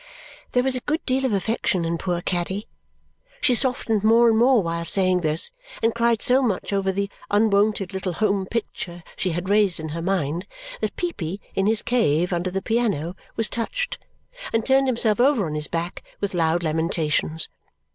[0.53, 2.65] There was a good deal of affection in poor Caddy.
[3.39, 5.51] She softened more and more while saying this
[5.83, 10.01] and cried so much over the unwonted little home picture she had raised in her
[10.01, 10.47] mind
[10.79, 13.99] that Peepy, in his cave under the piano, was touched,
[14.51, 17.47] and turned himself over on his back with loud lamentations.